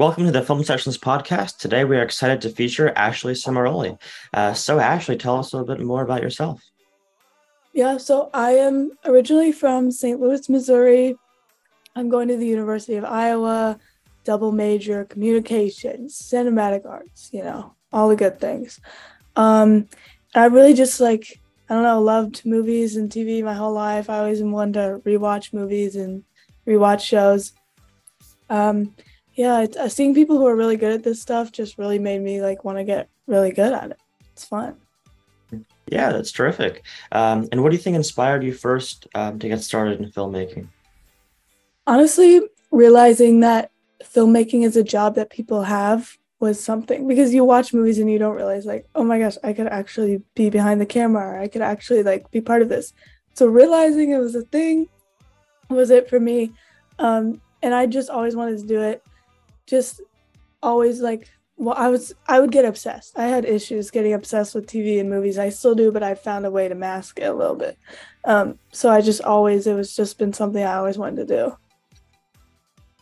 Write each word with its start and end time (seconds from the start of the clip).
Welcome 0.00 0.24
to 0.24 0.32
the 0.32 0.40
Film 0.40 0.64
Sessions 0.64 0.96
podcast. 0.96 1.58
Today 1.58 1.84
we 1.84 1.94
are 1.98 2.02
excited 2.02 2.40
to 2.40 2.48
feature 2.48 2.90
Ashley 2.96 3.34
Cimarolli. 3.34 4.00
Uh, 4.32 4.54
so, 4.54 4.78
Ashley, 4.78 5.18
tell 5.18 5.36
us 5.36 5.52
a 5.52 5.58
little 5.58 5.76
bit 5.76 5.84
more 5.84 6.00
about 6.00 6.22
yourself. 6.22 6.62
Yeah, 7.74 7.98
so 7.98 8.30
I 8.32 8.52
am 8.52 8.92
originally 9.04 9.52
from 9.52 9.90
St. 9.90 10.18
Louis, 10.18 10.48
Missouri. 10.48 11.16
I'm 11.94 12.08
going 12.08 12.28
to 12.28 12.38
the 12.38 12.46
University 12.46 12.94
of 12.94 13.04
Iowa, 13.04 13.78
double 14.24 14.52
major 14.52 15.04
communications, 15.04 16.18
cinematic 16.18 16.86
arts, 16.86 17.28
you 17.30 17.44
know, 17.44 17.74
all 17.92 18.08
the 18.08 18.16
good 18.16 18.40
things. 18.40 18.80
Um, 19.36 19.86
I 20.34 20.46
really 20.46 20.72
just 20.72 20.98
like, 21.00 21.42
I 21.68 21.74
don't 21.74 21.82
know, 21.82 22.00
loved 22.00 22.46
movies 22.46 22.96
and 22.96 23.10
TV 23.10 23.44
my 23.44 23.52
whole 23.52 23.74
life. 23.74 24.08
I 24.08 24.20
always 24.20 24.42
wanted 24.42 24.72
to 24.72 25.02
rewatch 25.06 25.52
movies 25.52 25.94
and 25.94 26.24
rewatch 26.66 27.02
shows. 27.02 27.52
Um, 28.48 28.94
yeah, 29.34 29.66
uh, 29.78 29.88
seeing 29.88 30.14
people 30.14 30.38
who 30.38 30.46
are 30.46 30.56
really 30.56 30.76
good 30.76 30.92
at 30.92 31.02
this 31.02 31.20
stuff 31.20 31.52
just 31.52 31.78
really 31.78 31.98
made 31.98 32.20
me 32.20 32.42
like 32.42 32.64
want 32.64 32.78
to 32.78 32.84
get 32.84 33.08
really 33.26 33.52
good 33.52 33.72
at 33.72 33.92
it. 33.92 33.98
It's 34.32 34.44
fun. 34.44 34.76
Yeah, 35.86 36.12
that's 36.12 36.30
terrific. 36.30 36.84
Um, 37.10 37.48
and 37.50 37.62
what 37.62 37.70
do 37.70 37.76
you 37.76 37.82
think 37.82 37.96
inspired 37.96 38.44
you 38.44 38.54
first 38.54 39.08
um, 39.14 39.38
to 39.40 39.48
get 39.48 39.60
started 39.60 40.00
in 40.00 40.10
filmmaking? 40.10 40.68
Honestly, 41.86 42.40
realizing 42.70 43.40
that 43.40 43.70
filmmaking 44.02 44.64
is 44.64 44.76
a 44.76 44.84
job 44.84 45.16
that 45.16 45.30
people 45.30 45.64
have 45.64 46.16
was 46.38 46.62
something 46.62 47.06
because 47.06 47.34
you 47.34 47.44
watch 47.44 47.74
movies 47.74 47.98
and 47.98 48.10
you 48.10 48.18
don't 48.18 48.36
realize 48.36 48.64
like, 48.64 48.86
oh 48.94 49.04
my 49.04 49.18
gosh, 49.18 49.36
I 49.42 49.52
could 49.52 49.66
actually 49.66 50.22
be 50.34 50.48
behind 50.48 50.80
the 50.80 50.86
camera. 50.86 51.34
Or 51.34 51.38
I 51.38 51.48
could 51.48 51.62
actually 51.62 52.02
like 52.02 52.30
be 52.30 52.40
part 52.40 52.62
of 52.62 52.68
this. 52.68 52.92
So 53.34 53.46
realizing 53.46 54.10
it 54.10 54.18
was 54.18 54.34
a 54.34 54.42
thing 54.42 54.88
was 55.68 55.90
it 55.90 56.08
for 56.08 56.18
me. 56.18 56.52
Um, 56.98 57.40
and 57.62 57.74
I 57.74 57.86
just 57.86 58.10
always 58.10 58.36
wanted 58.36 58.58
to 58.58 58.66
do 58.66 58.80
it. 58.80 59.02
Just 59.70 60.02
always 60.62 61.00
like 61.00 61.30
well, 61.60 61.74
I 61.76 61.88
was 61.88 62.14
I 62.26 62.40
would 62.40 62.52
get 62.52 62.64
obsessed. 62.64 63.18
I 63.18 63.26
had 63.26 63.44
issues 63.44 63.90
getting 63.90 64.14
obsessed 64.14 64.54
with 64.54 64.66
TV 64.66 64.98
and 64.98 65.10
movies. 65.10 65.38
I 65.38 65.50
still 65.50 65.74
do, 65.74 65.92
but 65.92 66.02
I 66.02 66.14
found 66.14 66.46
a 66.46 66.50
way 66.50 66.68
to 66.68 66.74
mask 66.74 67.18
it 67.18 67.24
a 67.24 67.34
little 67.34 67.54
bit. 67.54 67.76
Um, 68.24 68.58
so 68.72 68.88
I 68.88 69.02
just 69.02 69.20
always 69.20 69.66
it 69.66 69.74
was 69.74 69.94
just 69.94 70.18
been 70.18 70.32
something 70.32 70.64
I 70.64 70.76
always 70.76 70.96
wanted 70.96 71.28
to 71.28 71.36
do. 71.36 71.56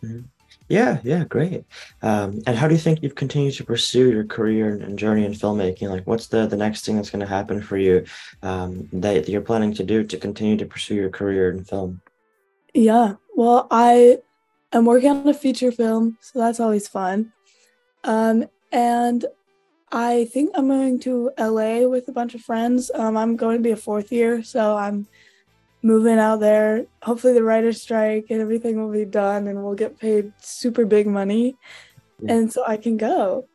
Mm-hmm. 0.04 0.20
Yeah, 0.68 0.98
yeah, 1.02 1.24
great. 1.24 1.64
Um, 2.02 2.42
and 2.46 2.56
how 2.56 2.66
do 2.66 2.74
you 2.74 2.80
think 2.80 3.00
you've 3.00 3.14
continued 3.14 3.54
to 3.54 3.64
pursue 3.64 4.10
your 4.10 4.24
career 4.24 4.74
and 4.74 4.98
journey 4.98 5.24
in 5.24 5.32
filmmaking? 5.32 5.88
Like, 5.88 6.06
what's 6.06 6.26
the 6.26 6.46
the 6.46 6.56
next 6.56 6.84
thing 6.84 6.96
that's 6.96 7.10
going 7.10 7.20
to 7.20 7.26
happen 7.26 7.62
for 7.62 7.78
you 7.78 8.04
um, 8.42 8.88
that 8.92 9.28
you're 9.28 9.40
planning 9.40 9.72
to 9.74 9.84
do 9.84 10.02
to 10.02 10.16
continue 10.16 10.56
to 10.56 10.66
pursue 10.66 10.96
your 10.96 11.10
career 11.10 11.50
in 11.50 11.64
film? 11.64 12.02
Yeah, 12.74 13.14
well, 13.36 13.68
I 13.70 14.18
am 14.72 14.84
working 14.84 15.10
on 15.10 15.28
a 15.28 15.34
feature 15.34 15.72
film, 15.72 16.18
so 16.20 16.38
that's 16.38 16.60
always 16.60 16.88
fun. 16.88 17.32
Um, 18.04 18.46
and 18.72 19.24
I 19.90 20.26
think 20.26 20.50
I'm 20.54 20.68
going 20.68 21.00
to 21.00 21.30
LA 21.38 21.88
with 21.88 22.08
a 22.08 22.12
bunch 22.12 22.34
of 22.34 22.42
friends. 22.42 22.90
Um, 22.94 23.16
I'm 23.16 23.36
going 23.36 23.56
to 23.56 23.62
be 23.62 23.70
a 23.70 23.76
fourth 23.76 24.12
year, 24.12 24.42
so 24.42 24.76
I'm 24.76 25.06
moving 25.82 26.18
out 26.18 26.40
there. 26.40 26.86
Hopefully, 27.02 27.32
the 27.32 27.42
writer's 27.42 27.80
strike 27.80 28.26
and 28.30 28.40
everything 28.40 28.80
will 28.80 28.92
be 28.92 29.04
done, 29.04 29.48
and 29.48 29.62
we'll 29.64 29.74
get 29.74 29.98
paid 29.98 30.32
super 30.40 30.84
big 30.84 31.06
money, 31.06 31.56
yeah. 32.20 32.34
and 32.34 32.52
so 32.52 32.64
I 32.66 32.76
can 32.76 32.96
go. 32.96 33.48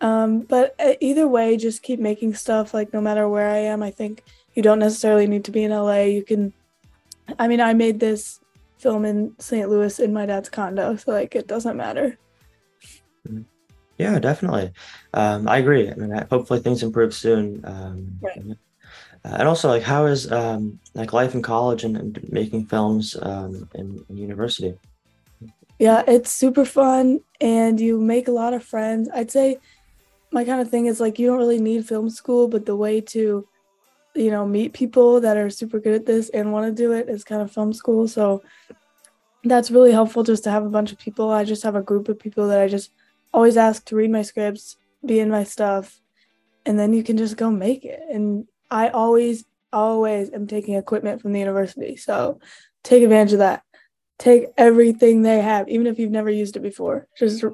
Um, 0.00 0.40
but 0.40 0.74
uh, 0.80 0.94
either 1.00 1.28
way, 1.28 1.56
just 1.56 1.82
keep 1.82 2.00
making 2.00 2.34
stuff. 2.34 2.74
Like 2.74 2.92
no 2.92 3.00
matter 3.00 3.28
where 3.28 3.48
I 3.48 3.58
am, 3.58 3.82
I 3.82 3.90
think 3.90 4.22
you 4.54 4.62
don't 4.62 4.80
necessarily 4.80 5.26
need 5.26 5.44
to 5.44 5.50
be 5.50 5.64
in 5.64 5.70
LA. 5.70 6.02
You 6.02 6.22
can. 6.22 6.52
I 7.38 7.48
mean, 7.48 7.60
I 7.60 7.72
made 7.72 8.00
this 8.00 8.40
film 8.82 9.04
in 9.04 9.34
St. 9.38 9.70
Louis 9.70 9.98
in 10.00 10.12
my 10.12 10.26
dad's 10.26 10.48
condo, 10.48 10.96
so 10.96 11.12
like 11.12 11.34
it 11.36 11.46
doesn't 11.46 11.76
matter. 11.76 12.18
Yeah, 13.98 14.18
definitely. 14.18 14.72
Um, 15.14 15.48
I 15.48 15.58
agree. 15.58 15.88
I 15.88 15.94
mean, 15.94 16.10
hopefully 16.28 16.60
things 16.60 16.82
improve 16.82 17.14
soon. 17.14 17.64
Um, 17.64 18.18
right. 18.20 18.56
And 19.24 19.46
also, 19.46 19.68
like, 19.68 19.84
how 19.84 20.06
is 20.06 20.30
um, 20.32 20.80
like 20.94 21.12
life 21.12 21.34
in 21.34 21.42
college 21.42 21.84
and, 21.84 21.96
and 21.96 22.32
making 22.32 22.66
films 22.66 23.16
um, 23.22 23.68
in, 23.74 24.04
in 24.08 24.16
university? 24.16 24.76
Yeah, 25.78 26.02
it's 26.08 26.32
super 26.32 26.64
fun, 26.64 27.20
and 27.40 27.80
you 27.80 28.00
make 28.00 28.26
a 28.26 28.32
lot 28.32 28.54
of 28.54 28.64
friends. 28.64 29.08
I'd 29.14 29.30
say 29.30 29.58
my 30.32 30.44
kind 30.44 30.60
of 30.60 30.70
thing 30.70 30.86
is 30.86 31.00
like 31.00 31.18
you 31.18 31.28
don't 31.28 31.38
really 31.38 31.60
need 31.60 31.86
film 31.86 32.10
school, 32.10 32.48
but 32.48 32.66
the 32.66 32.74
way 32.74 33.00
to, 33.00 33.46
you 34.14 34.30
know, 34.30 34.46
meet 34.46 34.72
people 34.72 35.20
that 35.20 35.36
are 35.36 35.50
super 35.50 35.80
good 35.80 35.94
at 35.94 36.06
this 36.06 36.28
and 36.30 36.52
want 36.52 36.66
to 36.66 36.82
do 36.82 36.92
it 36.92 37.08
is 37.08 37.24
kind 37.24 37.42
of 37.42 37.50
film 37.50 37.72
school. 37.72 38.06
So 38.08 38.42
that's 39.44 39.70
really 39.70 39.92
helpful 39.92 40.22
just 40.22 40.44
to 40.44 40.50
have 40.50 40.64
a 40.64 40.70
bunch 40.70 40.92
of 40.92 40.98
people. 40.98 41.30
I 41.30 41.44
just 41.44 41.62
have 41.62 41.74
a 41.74 41.82
group 41.82 42.08
of 42.08 42.18
people 42.18 42.48
that 42.48 42.60
I 42.60 42.68
just 42.68 42.92
always 43.32 43.56
ask 43.56 43.84
to 43.86 43.96
read 43.96 44.10
my 44.10 44.22
scripts, 44.22 44.76
be 45.04 45.18
in 45.18 45.30
my 45.30 45.44
stuff, 45.44 46.00
and 46.64 46.78
then 46.78 46.92
you 46.92 47.02
can 47.02 47.16
just 47.16 47.36
go 47.36 47.50
make 47.50 47.84
it. 47.84 48.00
And 48.10 48.46
I 48.70 48.88
always, 48.88 49.44
always 49.72 50.30
am 50.30 50.46
taking 50.46 50.74
equipment 50.74 51.20
from 51.20 51.32
the 51.32 51.40
university. 51.40 51.96
So 51.96 52.40
take 52.82 53.02
advantage 53.02 53.32
of 53.32 53.38
that. 53.40 53.62
Take 54.18 54.46
everything 54.56 55.22
they 55.22 55.40
have, 55.40 55.68
even 55.68 55.86
if 55.86 55.98
you've 55.98 56.10
never 56.10 56.30
used 56.30 56.56
it 56.56 56.60
before. 56.60 57.08
Just 57.18 57.44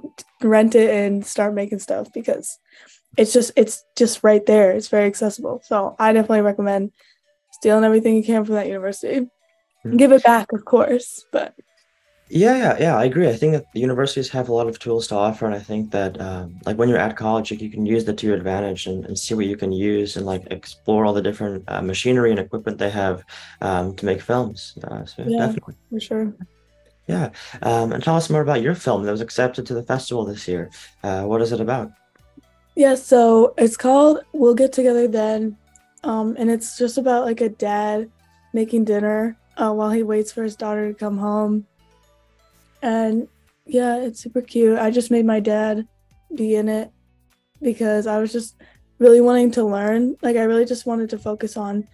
rent 0.42 0.74
it 0.74 0.90
and 0.90 1.24
start 1.24 1.54
making 1.54 1.78
stuff 1.78 2.12
because 2.12 2.58
it's 3.16 3.32
just 3.32 3.52
it's 3.56 3.84
just 3.96 4.22
right 4.22 4.44
there. 4.44 4.72
It's 4.72 4.88
very 4.88 5.06
accessible. 5.06 5.62
So 5.64 5.96
I 5.98 6.12
definitely 6.12 6.42
recommend 6.42 6.92
stealing 7.52 7.84
everything 7.84 8.16
you 8.16 8.22
can 8.22 8.44
from 8.44 8.56
that 8.56 8.66
university. 8.66 9.20
Mm-hmm. 9.20 9.96
Give 9.96 10.12
it 10.12 10.22
back, 10.24 10.52
of 10.52 10.64
course, 10.64 11.24
but 11.32 11.54
yeah, 12.30 12.56
yeah, 12.56 12.76
yeah. 12.78 12.96
I 12.96 13.04
agree. 13.04 13.28
I 13.28 13.34
think 13.34 13.52
that 13.52 13.72
the 13.72 13.80
universities 13.80 14.28
have 14.30 14.48
a 14.48 14.52
lot 14.52 14.66
of 14.66 14.78
tools 14.78 15.06
to 15.08 15.14
offer, 15.14 15.46
and 15.46 15.54
I 15.54 15.58
think 15.58 15.90
that 15.92 16.20
um, 16.20 16.58
like 16.66 16.76
when 16.76 16.88
you're 16.88 16.98
at 16.98 17.16
college, 17.16 17.50
like, 17.50 17.62
you 17.62 17.70
can 17.70 17.86
use 17.86 18.04
that 18.04 18.18
to 18.18 18.26
your 18.26 18.36
advantage 18.36 18.86
and, 18.86 19.04
and 19.06 19.18
see 19.18 19.34
what 19.34 19.46
you 19.46 19.56
can 19.56 19.72
use 19.72 20.16
and 20.16 20.26
like 20.26 20.44
explore 20.50 21.06
all 21.06 21.14
the 21.14 21.22
different 21.22 21.64
uh, 21.68 21.80
machinery 21.80 22.30
and 22.30 22.38
equipment 22.38 22.78
they 22.78 22.90
have 22.90 23.24
um, 23.60 23.94
to 23.96 24.04
make 24.04 24.20
films. 24.20 24.76
Uh, 24.84 25.04
so 25.04 25.24
yeah, 25.26 25.46
definitely, 25.46 25.74
for 25.90 26.00
sure. 26.00 26.34
Yeah, 27.06 27.30
um, 27.62 27.92
and 27.92 28.02
tell 28.02 28.16
us 28.16 28.28
more 28.28 28.42
about 28.42 28.60
your 28.60 28.74
film 28.74 29.04
that 29.04 29.12
was 29.12 29.22
accepted 29.22 29.64
to 29.66 29.74
the 29.74 29.82
festival 29.82 30.26
this 30.26 30.46
year. 30.46 30.70
Uh, 31.02 31.22
what 31.22 31.40
is 31.40 31.52
it 31.52 31.60
about? 31.60 31.90
Yeah, 32.74 32.94
so 32.94 33.54
it's 33.56 33.76
called 33.76 34.20
"We'll 34.32 34.54
Get 34.54 34.72
Together 34.72 35.08
Then," 35.08 35.56
um, 36.04 36.36
and 36.38 36.50
it's 36.50 36.76
just 36.76 36.98
about 36.98 37.24
like 37.24 37.40
a 37.40 37.48
dad 37.48 38.10
making 38.52 38.84
dinner 38.84 39.38
uh, 39.56 39.72
while 39.72 39.90
he 39.90 40.02
waits 40.02 40.32
for 40.32 40.42
his 40.42 40.56
daughter 40.56 40.88
to 40.88 40.94
come 40.94 41.16
home 41.16 41.66
and 42.82 43.28
yeah, 43.66 43.96
it's 43.98 44.20
super 44.20 44.40
cute. 44.40 44.78
I 44.78 44.90
just 44.90 45.10
made 45.10 45.26
my 45.26 45.40
dad 45.40 45.86
be 46.34 46.54
in 46.54 46.68
it 46.68 46.90
because 47.60 48.06
I 48.06 48.18
was 48.18 48.32
just 48.32 48.56
really 48.98 49.20
wanting 49.20 49.50
to 49.52 49.64
learn. 49.64 50.16
Like 50.22 50.36
I 50.36 50.44
really 50.44 50.64
just 50.64 50.86
wanted 50.86 51.10
to 51.10 51.18
focus 51.18 51.56
on 51.56 51.86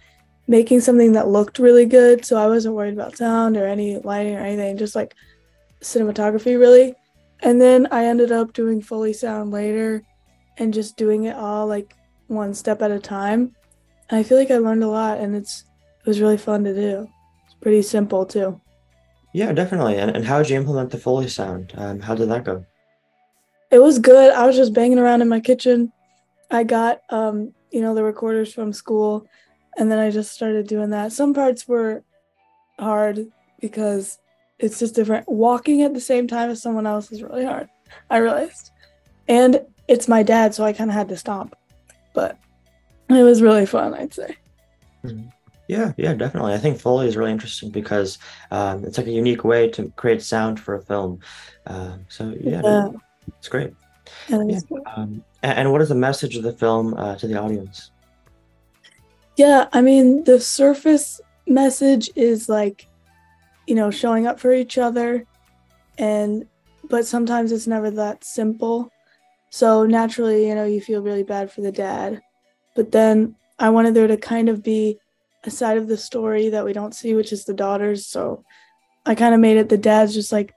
making 0.47 0.79
something 0.81 1.13
that 1.13 1.27
looked 1.27 1.59
really 1.59 1.85
good. 1.85 2.25
So 2.25 2.37
I 2.37 2.47
wasn't 2.47 2.75
worried 2.75 2.93
about 2.93 3.17
sound 3.17 3.57
or 3.57 3.67
any 3.67 3.97
lighting 3.99 4.35
or 4.35 4.39
anything, 4.39 4.77
just 4.77 4.95
like 4.95 5.15
cinematography 5.81 6.59
really. 6.59 6.95
And 7.41 7.61
then 7.61 7.87
I 7.91 8.05
ended 8.05 8.31
up 8.31 8.53
doing 8.53 8.81
Foley 8.81 9.13
sound 9.13 9.51
later 9.51 10.03
and 10.57 10.73
just 10.73 10.97
doing 10.97 11.25
it 11.25 11.35
all 11.35 11.67
like 11.67 11.95
one 12.27 12.53
step 12.53 12.81
at 12.81 12.91
a 12.91 12.99
time. 12.99 13.55
And 14.09 14.19
I 14.19 14.23
feel 14.23 14.37
like 14.37 14.51
I 14.51 14.57
learned 14.57 14.83
a 14.83 14.87
lot 14.87 15.19
and 15.19 15.35
it's 15.35 15.65
it 16.01 16.07
was 16.07 16.21
really 16.21 16.37
fun 16.37 16.63
to 16.63 16.73
do. 16.73 17.09
It's 17.45 17.55
pretty 17.55 17.81
simple 17.81 18.25
too. 18.25 18.61
Yeah, 19.35 19.51
definitely. 19.51 19.97
And, 19.97 20.15
and 20.15 20.23
how 20.23 20.37
did 20.37 20.49
you 20.49 20.55
implement 20.55 20.91
the 20.91 20.97
Foley 20.97 21.27
sound? 21.27 21.73
Um, 21.75 21.99
how 21.99 22.15
did 22.15 22.29
that 22.29 22.45
go? 22.45 22.65
It 23.69 23.79
was 23.79 23.99
good. 23.99 24.31
I 24.31 24.47
was 24.47 24.55
just 24.55 24.71
banging 24.71 24.97
around 24.97 25.21
in 25.21 25.27
my 25.27 25.41
kitchen. 25.41 25.91
I 26.49 26.63
got, 26.63 27.01
um, 27.09 27.53
you 27.69 27.81
know, 27.81 27.93
the 27.93 28.03
recorders 28.05 28.53
from 28.53 28.71
school, 28.71 29.27
and 29.77 29.91
then 29.91 29.99
I 29.99 30.09
just 30.09 30.31
started 30.31 30.67
doing 30.67 30.91
that. 30.91 31.11
Some 31.11 31.33
parts 31.33 31.67
were 31.67 32.01
hard 32.79 33.27
because 33.59 34.19
it's 34.57 34.79
just 34.79 34.95
different. 34.95 35.27
Walking 35.27 35.81
at 35.81 35.93
the 35.93 35.99
same 35.99 36.29
time 36.29 36.49
as 36.49 36.61
someone 36.61 36.87
else 36.87 37.11
is 37.11 37.21
really 37.21 37.43
hard. 37.43 37.67
I 38.09 38.19
realized, 38.19 38.71
and 39.27 39.59
it's 39.89 40.07
my 40.07 40.23
dad, 40.23 40.55
so 40.55 40.63
I 40.63 40.71
kind 40.71 40.89
of 40.89 40.95
had 40.95 41.09
to 41.09 41.17
stomp, 41.17 41.57
but 42.13 42.39
it 43.09 43.23
was 43.23 43.41
really 43.41 43.65
fun. 43.65 43.95
I'd 43.95 44.13
say. 44.13 44.37
Mm-hmm. 45.03 45.27
Yeah, 45.67 45.93
yeah, 45.97 46.13
definitely. 46.13 46.53
I 46.53 46.57
think 46.57 46.79
Foley 46.79 47.07
is 47.07 47.17
really 47.17 47.31
interesting 47.31 47.71
because 47.71 48.19
um, 48.51 48.83
it's 48.83 48.97
like 48.97 49.07
a 49.07 49.11
unique 49.11 49.43
way 49.43 49.69
to 49.71 49.91
create 49.95 50.21
sound 50.21 50.59
for 50.59 50.75
a 50.75 50.81
film. 50.81 51.19
Uh, 51.65 51.97
so 52.07 52.35
yeah, 52.39 52.61
yeah, 52.63 52.89
it's 53.37 53.47
great. 53.47 53.73
Yeah, 54.29 54.59
um, 54.95 55.23
and, 55.41 55.59
and, 55.59 55.71
what 55.71 55.81
is 55.81 55.89
the 55.89 55.95
message 55.95 56.35
of 56.35 56.43
the 56.43 56.53
film 56.53 56.93
uh, 56.93 57.15
to 57.15 57.27
the 57.27 57.39
audience? 57.39 57.91
Yeah, 59.35 59.67
I 59.73 59.81
mean, 59.81 60.23
the 60.23 60.39
surface 60.39 61.19
message 61.47 62.11
is 62.15 62.47
like, 62.47 62.87
you 63.65 63.73
know, 63.73 63.89
showing 63.89 64.27
up 64.27 64.39
for 64.39 64.53
each 64.53 64.77
other, 64.77 65.25
and 65.97 66.45
but 66.87 67.07
sometimes 67.07 67.51
it's 67.51 67.65
never 67.65 67.89
that 67.91 68.23
simple. 68.23 68.91
So 69.49 69.85
naturally, 69.85 70.47
you 70.47 70.53
know, 70.53 70.65
you 70.65 70.81
feel 70.81 71.01
really 71.01 71.23
bad 71.23 71.51
for 71.51 71.61
the 71.61 71.71
dad, 71.71 72.21
but 72.75 72.91
then 72.91 73.35
I 73.57 73.69
wanted 73.69 73.95
there 73.95 74.07
to 74.07 74.17
kind 74.17 74.49
of 74.49 74.61
be 74.61 74.99
a 75.45 75.51
side 75.51 75.77
of 75.77 75.87
the 75.87 75.97
story 75.97 76.49
that 76.49 76.65
we 76.65 76.73
don't 76.73 76.95
see, 76.95 77.13
which 77.13 77.31
is 77.31 77.45
the 77.45 77.53
daughters. 77.53 78.07
So 78.07 78.43
I 79.05 79.15
kind 79.15 79.33
of 79.33 79.39
made 79.39 79.57
it 79.57 79.69
the 79.69 79.77
dad's 79.77 80.13
just 80.13 80.31
like 80.31 80.53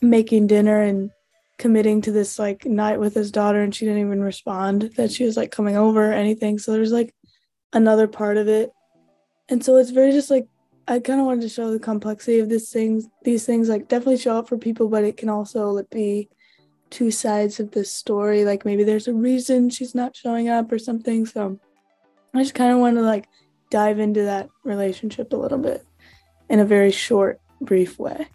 making 0.00 0.46
dinner 0.46 0.80
and 0.80 1.10
committing 1.58 2.00
to 2.02 2.12
this 2.12 2.38
like 2.38 2.64
night 2.64 2.98
with 2.98 3.14
his 3.14 3.30
daughter 3.30 3.62
and 3.62 3.74
she 3.74 3.84
didn't 3.84 4.00
even 4.00 4.22
respond 4.22 4.82
that 4.96 5.12
she 5.12 5.24
was 5.24 5.36
like 5.36 5.50
coming 5.50 5.76
over 5.76 6.10
or 6.10 6.12
anything. 6.12 6.58
So 6.58 6.72
there's 6.72 6.92
like 6.92 7.14
another 7.72 8.06
part 8.08 8.36
of 8.36 8.48
it. 8.48 8.70
And 9.48 9.64
so 9.64 9.76
it's 9.76 9.90
very 9.90 10.12
just 10.12 10.30
like 10.30 10.46
I 10.86 11.00
kind 11.00 11.18
of 11.20 11.26
wanted 11.26 11.42
to 11.42 11.48
show 11.48 11.70
the 11.70 11.78
complexity 11.78 12.40
of 12.40 12.48
these 12.48 12.70
things. 12.70 13.06
These 13.22 13.46
things 13.46 13.68
like 13.68 13.88
definitely 13.88 14.18
show 14.18 14.36
up 14.36 14.48
for 14.48 14.58
people, 14.58 14.88
but 14.88 15.04
it 15.04 15.16
can 15.16 15.28
also 15.28 15.70
like, 15.70 15.90
be 15.90 16.28
two 16.90 17.10
sides 17.10 17.58
of 17.58 17.70
this 17.70 17.90
story. 17.90 18.44
Like 18.44 18.64
maybe 18.64 18.84
there's 18.84 19.08
a 19.08 19.14
reason 19.14 19.70
she's 19.70 19.94
not 19.94 20.14
showing 20.14 20.48
up 20.48 20.70
or 20.70 20.78
something. 20.78 21.24
So 21.26 21.58
I 22.34 22.42
just 22.42 22.54
kind 22.54 22.72
of 22.72 22.78
want 22.78 22.96
to 22.96 23.02
like 23.02 23.28
dive 23.74 23.98
into 23.98 24.22
that 24.22 24.48
relationship 24.62 25.32
a 25.32 25.36
little 25.36 25.58
bit 25.58 25.84
in 26.48 26.60
a 26.60 26.64
very 26.64 26.92
short, 26.92 27.40
brief 27.60 27.98
way. 27.98 28.28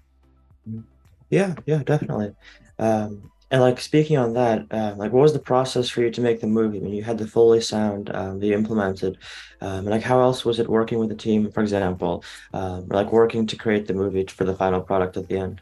Yeah, 1.30 1.56
yeah, 1.65 1.81
definitely. 1.81 2.36
Um, 2.77 3.31
and 3.50 3.62
like 3.62 3.80
speaking 3.80 4.18
on 4.18 4.33
that, 4.33 4.65
uh, 4.69 4.95
like 4.97 5.13
what 5.13 5.21
was 5.21 5.31
the 5.31 5.39
process 5.39 5.88
for 5.88 6.01
you 6.01 6.12
to 6.12 6.19
make 6.19 6.41
the 6.41 6.47
movie 6.47 6.81
when 6.81 6.91
you 6.91 7.03
had 7.03 7.18
the 7.18 7.25
Foley 7.25 7.62
sound 7.62 8.13
um, 8.13 8.41
that 8.41 8.47
you 8.47 8.53
implemented? 8.53 9.18
Um, 9.62 9.80
and 9.80 9.91
like 9.91 10.01
how 10.01 10.19
else 10.19 10.44
was 10.44 10.59
it 10.59 10.68
working 10.68 11.00
with 11.00 11.07
the 11.07 11.15
team, 11.15 11.50
for 11.53 11.62
example, 11.62 12.21
um, 12.53 12.88
or 12.89 12.97
like 12.97 13.13
working 13.13 13.47
to 13.47 13.56
create 13.56 13.88
the 13.88 13.94
movie 13.94 14.25
for 14.25 14.44
the 14.44 14.56
final 14.56 14.81
product 14.81 15.15
at 15.15 15.30
the 15.30 15.38
end? 15.38 15.62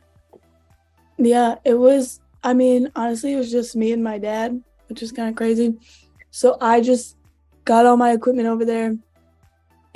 Yeah, 1.19 1.53
it 1.63 1.75
was. 1.75 2.19
I 2.43 2.53
mean, 2.55 2.91
honestly, 2.95 3.33
it 3.33 3.37
was 3.37 3.51
just 3.51 3.75
me 3.75 3.91
and 3.91 4.03
my 4.03 4.17
dad, 4.17 4.59
which 4.89 5.03
is 5.03 5.11
kind 5.11 5.29
of 5.29 5.35
crazy. 5.35 5.77
So 6.31 6.57
I 6.61 6.81
just 6.81 7.15
got 7.63 7.85
all 7.85 7.97
my 7.97 8.11
equipment 8.11 8.47
over 8.47 8.65
there, 8.65 8.95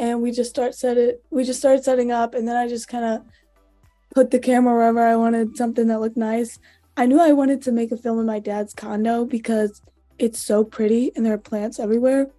and 0.01 0.19
we 0.19 0.31
just 0.31 0.49
start 0.49 0.73
set 0.73 0.97
it. 0.97 1.23
We 1.29 1.43
just 1.43 1.59
started 1.59 1.83
setting 1.83 2.11
up, 2.11 2.33
and 2.33 2.47
then 2.47 2.57
I 2.57 2.67
just 2.67 2.87
kind 2.87 3.05
of 3.05 3.21
put 4.15 4.31
the 4.31 4.39
camera 4.39 4.73
wherever 4.73 4.99
I 4.99 5.15
wanted, 5.15 5.55
something 5.55 5.87
that 5.87 6.01
looked 6.01 6.17
nice. 6.17 6.59
I 6.97 7.05
knew 7.05 7.21
I 7.21 7.31
wanted 7.33 7.61
to 7.61 7.71
make 7.71 7.91
a 7.91 7.97
film 7.97 8.19
in 8.19 8.25
my 8.25 8.39
dad's 8.39 8.73
condo 8.73 9.25
because 9.25 9.79
it's 10.17 10.39
so 10.39 10.63
pretty 10.63 11.11
and 11.15 11.25
there 11.25 11.33
are 11.33 11.37
plants 11.37 11.79
everywhere. 11.79 12.29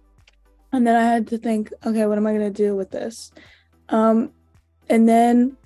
And 0.73 0.85
then 0.85 0.95
I 0.95 1.03
had 1.03 1.27
to 1.27 1.37
think, 1.37 1.71
okay, 1.85 2.05
what 2.05 2.17
am 2.17 2.27
I 2.27 2.33
going 2.33 2.53
to 2.53 2.63
do 2.63 2.75
with 2.75 2.91
this? 2.91 3.31
Um, 3.89 4.31
and 4.89 5.07
then 5.07 5.57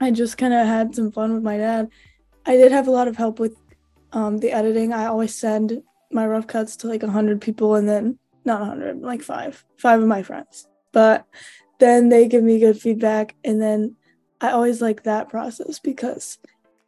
I 0.00 0.10
just 0.10 0.36
kind 0.36 0.52
of 0.52 0.66
had 0.66 0.94
some 0.94 1.10
fun 1.10 1.32
with 1.32 1.42
my 1.42 1.56
dad. 1.56 1.88
I 2.44 2.56
did 2.56 2.72
have 2.72 2.88
a 2.88 2.92
lot 2.92 3.08
of 3.08 3.16
help 3.16 3.40
with 3.40 3.56
um, 4.12 4.38
the 4.38 4.52
editing. 4.52 4.92
I 4.92 5.06
always 5.06 5.34
send 5.34 5.82
my 6.10 6.26
rough 6.26 6.46
cuts 6.46 6.76
to 6.76 6.88
like 6.88 7.02
100 7.02 7.40
people 7.40 7.74
and 7.74 7.88
then 7.88 8.18
not 8.44 8.60
100, 8.60 9.00
like 9.00 9.22
five, 9.22 9.64
five 9.78 10.00
of 10.00 10.06
my 10.06 10.22
friends. 10.22 10.68
But 10.92 11.26
then 11.78 12.08
they 12.08 12.28
give 12.28 12.44
me 12.44 12.58
good 12.58 12.80
feedback. 12.80 13.34
And 13.44 13.60
then 13.60 13.96
I 14.40 14.50
always 14.50 14.80
like 14.80 15.02
that 15.04 15.28
process 15.28 15.78
because 15.78 16.38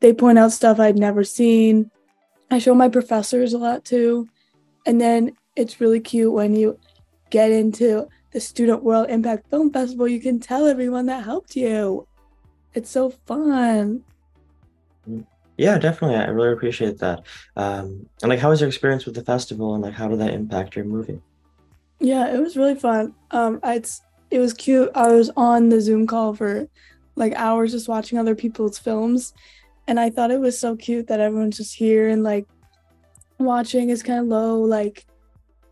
they 0.00 0.12
point 0.12 0.38
out 0.38 0.52
stuff 0.52 0.78
I'd 0.78 0.98
never 0.98 1.24
seen. 1.24 1.90
I 2.50 2.58
show 2.58 2.74
my 2.74 2.88
professors 2.88 3.52
a 3.52 3.58
lot 3.58 3.84
too. 3.84 4.28
And 4.86 5.00
then 5.00 5.32
it's 5.56 5.80
really 5.80 6.00
cute 6.00 6.32
when 6.32 6.54
you 6.54 6.78
get 7.30 7.50
into 7.50 8.08
the 8.32 8.40
Student 8.40 8.82
World 8.82 9.08
Impact 9.08 9.48
Film 9.48 9.72
Festival, 9.72 10.08
you 10.08 10.20
can 10.20 10.40
tell 10.40 10.66
everyone 10.66 11.06
that 11.06 11.24
helped 11.24 11.56
you. 11.56 12.06
It's 12.74 12.90
so 12.90 13.10
fun. 13.10 14.02
Yeah, 15.56 15.78
definitely. 15.78 16.16
I 16.16 16.26
really 16.26 16.52
appreciate 16.52 16.98
that. 16.98 17.22
Um, 17.56 18.08
and 18.22 18.30
like, 18.30 18.40
how 18.40 18.50
was 18.50 18.60
your 18.60 18.68
experience 18.68 19.06
with 19.06 19.14
the 19.14 19.22
festival, 19.22 19.74
and 19.74 19.84
like, 19.84 19.94
how 19.94 20.08
did 20.08 20.18
that 20.18 20.34
impact 20.34 20.74
your 20.74 20.84
movie? 20.84 21.20
Yeah, 22.00 22.34
it 22.34 22.40
was 22.40 22.56
really 22.56 22.74
fun. 22.74 23.14
Um, 23.30 23.60
it's 23.64 24.00
it 24.30 24.38
was 24.38 24.52
cute. 24.52 24.90
I 24.94 25.12
was 25.12 25.30
on 25.36 25.68
the 25.68 25.80
Zoom 25.80 26.06
call 26.06 26.34
for 26.34 26.68
like 27.16 27.32
hours 27.34 27.72
just 27.72 27.88
watching 27.88 28.18
other 28.18 28.34
people's 28.34 28.78
films, 28.78 29.32
and 29.86 30.00
I 30.00 30.10
thought 30.10 30.30
it 30.30 30.40
was 30.40 30.58
so 30.58 30.76
cute 30.76 31.06
that 31.08 31.20
everyone's 31.20 31.56
just 31.56 31.74
here 31.74 32.08
and 32.08 32.22
like 32.22 32.46
watching 33.38 33.90
is 33.90 34.02
kind 34.02 34.20
of 34.20 34.26
low, 34.26 34.60
like 34.60 35.06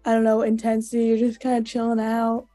I 0.05 0.13
don't 0.13 0.25
know, 0.25 0.43
intensity. 0.43 1.05
You're 1.07 1.19
just 1.19 1.41
kind 1.41 1.59
of 1.59 1.65
chilling 1.65 2.01
out. 2.01 2.47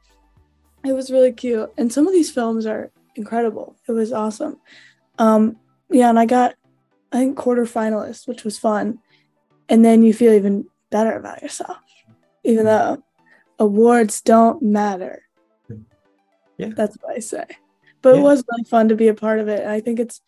It 0.84 0.92
was 0.92 1.10
really 1.10 1.32
cute, 1.32 1.70
and 1.76 1.92
some 1.92 2.06
of 2.06 2.12
these 2.12 2.30
films 2.30 2.66
are 2.66 2.90
incredible. 3.16 3.76
It 3.88 3.92
was 3.92 4.12
awesome. 4.12 4.58
Um, 5.18 5.56
yeah, 5.90 6.08
and 6.08 6.18
I 6.18 6.26
got 6.26 6.54
I 7.12 7.18
think 7.18 7.38
quarterfinalist, 7.38 8.28
which 8.28 8.44
was 8.44 8.58
fun, 8.58 8.98
and 9.68 9.84
then 9.84 10.02
you 10.02 10.14
feel 10.14 10.32
even 10.32 10.66
better 10.90 11.16
about 11.16 11.42
yourself, 11.42 11.78
even 12.44 12.64
though 12.64 13.02
awards 13.58 14.20
don't 14.20 14.62
matter. 14.62 15.22
Yeah, 16.56 16.70
that's 16.76 16.96
what 17.00 17.16
I 17.16 17.20
say. 17.20 17.44
But 18.02 18.14
yeah. 18.14 18.20
it 18.20 18.22
was 18.22 18.44
really 18.50 18.64
fun 18.64 18.88
to 18.88 18.96
be 18.96 19.08
a 19.08 19.14
part 19.14 19.38
of 19.38 19.48
it. 19.48 19.60
And 19.60 19.70
I 19.70 19.80
think 19.80 20.00
it's 20.00 20.20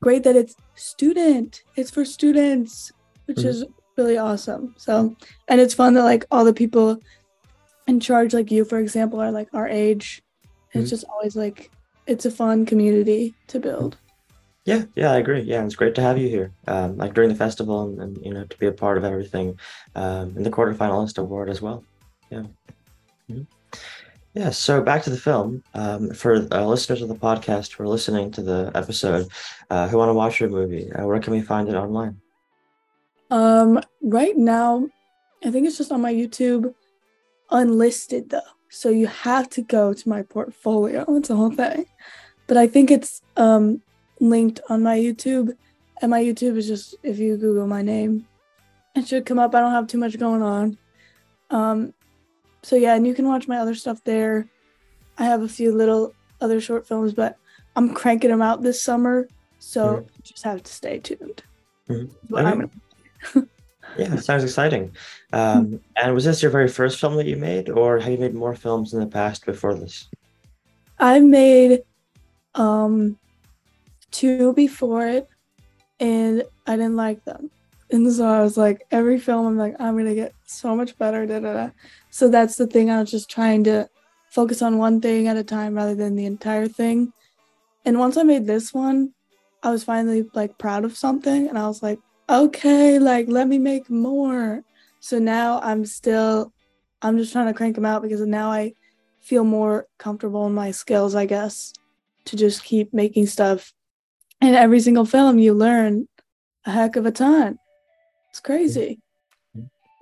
great 0.00 0.24
that 0.24 0.36
it's 0.36 0.54
student. 0.74 1.62
It's 1.76 1.90
for 1.90 2.04
students, 2.04 2.92
which 3.26 3.38
mm-hmm. 3.38 3.48
is 3.48 3.64
really 3.96 4.18
awesome. 4.18 4.74
So, 4.78 5.16
and 5.48 5.60
it's 5.60 5.74
fun 5.74 5.94
that 5.94 6.04
like 6.04 6.24
all 6.30 6.44
the 6.44 6.54
people 6.54 7.00
in 7.86 8.00
charge, 8.00 8.32
like 8.32 8.50
you, 8.50 8.64
for 8.64 8.78
example, 8.78 9.20
are 9.20 9.32
like 9.32 9.48
our 9.52 9.68
age. 9.68 10.22
Mm-hmm. 10.44 10.80
It's 10.80 10.90
just 10.90 11.04
always 11.04 11.36
like 11.36 11.70
it's 12.06 12.26
a 12.26 12.30
fun 12.30 12.66
community 12.66 13.34
to 13.48 13.60
build. 13.60 13.96
Yeah, 14.64 14.84
yeah, 14.94 15.10
I 15.10 15.16
agree. 15.16 15.40
Yeah, 15.40 15.64
it's 15.64 15.74
great 15.74 15.96
to 15.96 16.02
have 16.02 16.18
you 16.18 16.28
here. 16.28 16.52
Um, 16.68 16.96
like 16.96 17.14
during 17.14 17.28
the 17.28 17.34
festival, 17.34 17.82
and, 17.82 18.00
and, 18.00 18.24
you 18.24 18.32
know 18.32 18.44
to 18.44 18.58
be 18.58 18.66
a 18.66 18.72
part 18.72 18.96
of 18.96 19.02
everything, 19.04 19.58
um, 19.96 20.36
in 20.36 20.44
the 20.44 20.50
quarterfinalist 20.50 21.18
award 21.18 21.50
as 21.50 21.60
well. 21.60 21.84
Yeah. 22.32 23.42
Yeah, 24.34 24.48
so 24.48 24.82
back 24.82 25.02
to 25.02 25.10
the 25.10 25.18
film. 25.18 25.62
Um, 25.74 26.14
for 26.14 26.48
uh, 26.50 26.64
listeners 26.64 27.02
of 27.02 27.08
the 27.08 27.14
podcast 27.14 27.72
who 27.72 27.84
are 27.84 27.88
listening 27.88 28.30
to 28.32 28.42
the 28.42 28.70
episode, 28.74 29.28
uh, 29.68 29.88
who 29.88 29.98
want 29.98 30.08
to 30.08 30.14
watch 30.14 30.40
your 30.40 30.48
movie, 30.48 30.90
uh, 30.92 31.06
where 31.06 31.20
can 31.20 31.34
we 31.34 31.42
find 31.42 31.68
it 31.68 31.74
online? 31.74 32.18
Um, 33.30 33.80
right 34.00 34.36
now, 34.36 34.88
I 35.44 35.50
think 35.50 35.66
it's 35.66 35.76
just 35.76 35.92
on 35.92 36.00
my 36.00 36.12
YouTube, 36.12 36.74
unlisted 37.50 38.30
though. 38.30 38.40
So 38.70 38.88
you 38.88 39.06
have 39.06 39.50
to 39.50 39.62
go 39.62 39.92
to 39.92 40.08
my 40.08 40.22
portfolio. 40.22 41.04
It's 41.16 41.28
a 41.28 41.36
whole 41.36 41.50
thing, 41.50 41.84
but 42.46 42.56
I 42.56 42.66
think 42.66 42.90
it's 42.90 43.20
um 43.36 43.82
linked 44.20 44.60
on 44.70 44.82
my 44.82 44.96
YouTube, 44.98 45.54
and 46.00 46.10
my 46.10 46.22
YouTube 46.22 46.56
is 46.56 46.66
just 46.66 46.94
if 47.02 47.18
you 47.18 47.36
Google 47.36 47.66
my 47.66 47.82
name, 47.82 48.26
it 48.94 49.06
should 49.06 49.26
come 49.26 49.38
up. 49.38 49.54
I 49.54 49.60
don't 49.60 49.72
have 49.72 49.88
too 49.88 49.98
much 49.98 50.18
going 50.18 50.42
on. 50.42 50.78
Um, 51.50 51.92
so 52.62 52.76
yeah, 52.76 52.94
and 52.94 53.06
you 53.06 53.14
can 53.14 53.26
watch 53.26 53.48
my 53.48 53.58
other 53.58 53.74
stuff 53.74 54.02
there. 54.04 54.46
I 55.18 55.24
have 55.24 55.42
a 55.42 55.48
few 55.48 55.72
little 55.72 56.14
other 56.40 56.60
short 56.60 56.86
films, 56.86 57.12
but 57.12 57.36
I'm 57.76 57.94
cranking 57.94 58.30
them 58.30 58.42
out 58.42 58.62
this 58.62 58.82
summer, 58.82 59.28
so 59.58 59.96
mm-hmm. 59.96 60.06
just 60.22 60.44
have 60.44 60.62
to 60.62 60.72
stay 60.72 60.98
tuned. 60.98 61.42
Mm-hmm. 61.88 62.34
Okay. 62.34 63.46
yeah, 63.98 64.16
sounds 64.16 64.44
exciting. 64.44 64.94
Um, 65.32 65.80
and 65.96 66.14
was 66.14 66.24
this 66.24 66.42
your 66.42 66.50
very 66.50 66.68
first 66.68 67.00
film 67.00 67.16
that 67.16 67.26
you 67.26 67.36
made, 67.36 67.68
or 67.68 67.98
have 67.98 68.12
you 68.12 68.18
made 68.18 68.34
more 68.34 68.54
films 68.54 68.94
in 68.94 69.00
the 69.00 69.06
past 69.06 69.44
before 69.44 69.74
this? 69.74 70.08
I've 70.98 71.24
made 71.24 71.82
um, 72.54 73.18
two 74.10 74.52
before 74.52 75.06
it, 75.06 75.28
and 75.98 76.44
I 76.66 76.76
didn't 76.76 76.96
like 76.96 77.24
them. 77.24 77.50
And 77.90 78.10
so 78.10 78.26
I 78.26 78.40
was 78.40 78.56
like, 78.56 78.86
every 78.90 79.18
film, 79.18 79.46
I'm 79.46 79.58
like, 79.58 79.76
I'm 79.78 79.96
gonna 79.96 80.14
get 80.14 80.32
so 80.46 80.74
much 80.74 80.96
better. 80.96 81.26
Da, 81.26 81.40
da, 81.40 81.52
da. 81.52 81.70
So 82.12 82.28
that's 82.28 82.56
the 82.56 82.66
thing. 82.66 82.90
I 82.90 83.00
was 83.00 83.10
just 83.10 83.30
trying 83.30 83.64
to 83.64 83.88
focus 84.30 84.60
on 84.62 84.78
one 84.78 85.00
thing 85.00 85.28
at 85.28 85.36
a 85.38 85.42
time 85.42 85.74
rather 85.74 85.94
than 85.94 86.14
the 86.14 86.26
entire 86.26 86.68
thing. 86.68 87.12
And 87.84 87.98
once 87.98 88.16
I 88.16 88.22
made 88.22 88.46
this 88.46 88.72
one, 88.72 89.12
I 89.62 89.70
was 89.70 89.82
finally 89.82 90.28
like 90.34 90.58
proud 90.58 90.84
of 90.84 90.96
something, 90.96 91.48
and 91.48 91.58
I 91.58 91.66
was 91.66 91.82
like, 91.82 91.98
okay, 92.28 92.98
like 92.98 93.28
let 93.28 93.48
me 93.48 93.58
make 93.58 93.90
more. 93.90 94.62
So 95.00 95.18
now 95.18 95.60
I'm 95.62 95.84
still, 95.84 96.52
I'm 97.00 97.18
just 97.18 97.32
trying 97.32 97.46
to 97.46 97.54
crank 97.54 97.74
them 97.74 97.84
out 97.84 98.02
because 98.02 98.20
now 98.20 98.50
I 98.52 98.74
feel 99.20 99.44
more 99.44 99.86
comfortable 99.98 100.46
in 100.46 100.54
my 100.54 100.70
skills, 100.70 101.14
I 101.14 101.26
guess, 101.26 101.72
to 102.26 102.36
just 102.36 102.62
keep 102.62 102.92
making 102.92 103.26
stuff. 103.26 103.72
And 104.40 104.54
every 104.54 104.80
single 104.80 105.06
film, 105.06 105.38
you 105.38 105.54
learn 105.54 106.08
a 106.64 106.70
heck 106.70 106.96
of 106.96 107.06
a 107.06 107.10
ton. 107.10 107.58
It's 108.30 108.40
crazy. 108.40 109.01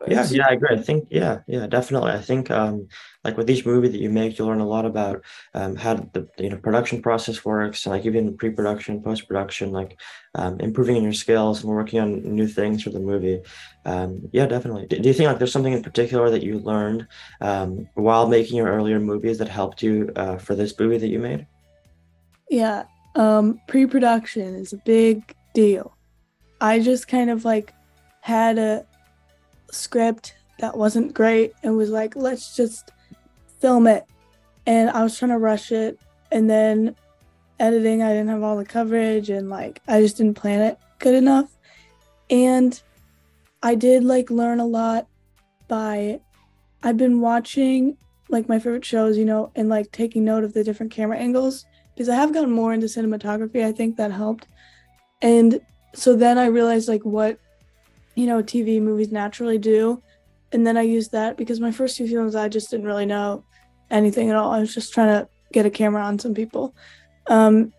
Yeah, 0.08 0.26
yeah, 0.30 0.46
I 0.48 0.52
agree. 0.54 0.76
I 0.76 0.80
think, 0.80 1.08
yeah, 1.10 1.40
yeah, 1.46 1.66
definitely. 1.66 2.12
I 2.12 2.20
think, 2.20 2.50
um, 2.50 2.88
like 3.22 3.36
with 3.36 3.50
each 3.50 3.66
movie 3.66 3.88
that 3.88 4.00
you 4.00 4.08
make, 4.08 4.38
you 4.38 4.46
learn 4.46 4.60
a 4.60 4.66
lot 4.66 4.86
about 4.86 5.22
um, 5.52 5.76
how 5.76 5.94
the 5.94 6.26
you 6.38 6.48
know 6.48 6.56
production 6.56 7.02
process 7.02 7.44
works, 7.44 7.84
and 7.84 7.94
like 7.94 8.06
even 8.06 8.34
pre-production, 8.38 9.02
post-production, 9.02 9.72
like 9.72 10.00
um, 10.34 10.58
improving 10.58 10.96
in 10.96 11.02
your 11.02 11.12
skills 11.12 11.62
and 11.62 11.70
working 11.70 12.00
on 12.00 12.22
new 12.34 12.48
things 12.48 12.82
for 12.82 12.90
the 12.90 12.98
movie. 12.98 13.42
Um, 13.84 14.22
yeah, 14.32 14.46
definitely. 14.46 14.86
Do, 14.86 14.98
do 14.98 15.06
you 15.06 15.12
think 15.12 15.28
like 15.28 15.38
there's 15.38 15.52
something 15.52 15.74
in 15.74 15.82
particular 15.82 16.30
that 16.30 16.42
you 16.42 16.60
learned 16.60 17.06
um, 17.42 17.86
while 17.92 18.26
making 18.26 18.56
your 18.56 18.68
earlier 18.68 19.00
movies 19.00 19.36
that 19.38 19.48
helped 19.48 19.82
you 19.82 20.10
uh, 20.16 20.38
for 20.38 20.54
this 20.54 20.78
movie 20.78 20.96
that 20.96 21.08
you 21.08 21.18
made? 21.18 21.46
Yeah, 22.48 22.84
um, 23.16 23.60
pre-production 23.68 24.54
is 24.54 24.72
a 24.72 24.78
big 24.78 25.34
deal. 25.52 25.94
I 26.62 26.80
just 26.80 27.06
kind 27.06 27.28
of 27.28 27.44
like 27.44 27.74
had 28.22 28.58
a 28.58 28.86
script 29.70 30.34
that 30.58 30.76
wasn't 30.76 31.14
great 31.14 31.52
and 31.62 31.76
was 31.76 31.90
like, 31.90 32.16
let's 32.16 32.56
just 32.56 32.90
film 33.60 33.86
it. 33.86 34.04
And 34.66 34.90
I 34.90 35.02
was 35.02 35.18
trying 35.18 35.30
to 35.30 35.38
rush 35.38 35.72
it. 35.72 35.98
And 36.30 36.48
then 36.48 36.94
editing, 37.58 38.02
I 38.02 38.10
didn't 38.10 38.28
have 38.28 38.42
all 38.42 38.56
the 38.56 38.64
coverage 38.64 39.30
and 39.30 39.50
like 39.50 39.80
I 39.88 40.00
just 40.00 40.16
didn't 40.16 40.34
plan 40.34 40.60
it 40.60 40.78
good 40.98 41.14
enough. 41.14 41.50
And 42.28 42.80
I 43.62 43.74
did 43.74 44.04
like 44.04 44.30
learn 44.30 44.60
a 44.60 44.66
lot 44.66 45.06
by 45.68 46.20
I've 46.82 46.96
been 46.96 47.20
watching 47.20 47.96
like 48.28 48.48
my 48.48 48.58
favorite 48.58 48.84
shows, 48.84 49.18
you 49.18 49.24
know, 49.24 49.50
and 49.56 49.68
like 49.68 49.90
taking 49.92 50.24
note 50.24 50.44
of 50.44 50.54
the 50.54 50.64
different 50.64 50.92
camera 50.92 51.18
angles 51.18 51.66
because 51.94 52.08
I 52.08 52.14
have 52.14 52.32
gotten 52.32 52.50
more 52.50 52.72
into 52.72 52.86
cinematography. 52.86 53.64
I 53.64 53.72
think 53.72 53.96
that 53.96 54.12
helped. 54.12 54.46
And 55.20 55.60
so 55.94 56.16
then 56.16 56.38
I 56.38 56.46
realized 56.46 56.88
like 56.88 57.04
what 57.04 57.38
you 58.20 58.26
know 58.26 58.42
TV 58.42 58.80
movies 58.80 59.10
naturally 59.10 59.58
do, 59.58 60.02
and 60.52 60.66
then 60.66 60.76
I 60.76 60.82
used 60.82 61.12
that 61.12 61.36
because 61.36 61.58
my 61.58 61.72
first 61.72 61.96
few 61.96 62.06
films 62.06 62.34
I 62.34 62.48
just 62.48 62.70
didn't 62.70 62.86
really 62.86 63.06
know 63.06 63.44
anything 63.90 64.30
at 64.30 64.36
all. 64.36 64.52
I 64.52 64.60
was 64.60 64.74
just 64.74 64.92
trying 64.92 65.08
to 65.08 65.28
get 65.52 65.66
a 65.66 65.70
camera 65.70 66.02
on 66.02 66.18
some 66.18 66.34
people, 66.34 66.74
um, 67.28 67.72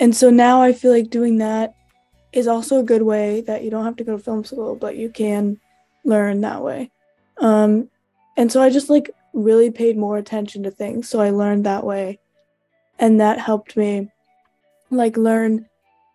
and 0.00 0.16
so 0.16 0.30
now 0.30 0.62
I 0.62 0.72
feel 0.72 0.92
like 0.92 1.10
doing 1.10 1.38
that 1.38 1.74
is 2.32 2.46
also 2.46 2.80
a 2.80 2.90
good 2.90 3.02
way 3.02 3.42
that 3.42 3.62
you 3.64 3.70
don't 3.70 3.84
have 3.84 3.96
to 3.96 4.04
go 4.04 4.16
to 4.16 4.22
film 4.22 4.44
school, 4.44 4.74
but 4.74 4.96
you 4.96 5.10
can 5.10 5.60
learn 6.04 6.40
that 6.40 6.62
way. 6.62 6.90
Um, 7.38 7.90
and 8.36 8.50
so 8.50 8.62
I 8.62 8.70
just 8.70 8.90
like 8.90 9.10
really 9.32 9.70
paid 9.70 9.96
more 9.98 10.16
attention 10.16 10.62
to 10.62 10.70
things, 10.70 11.08
so 11.08 11.20
I 11.20 11.30
learned 11.30 11.66
that 11.66 11.84
way, 11.84 12.18
and 12.98 13.20
that 13.20 13.38
helped 13.38 13.76
me 13.76 14.10
like 14.90 15.16
learn 15.18 15.66